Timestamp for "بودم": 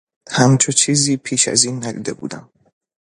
2.13-2.49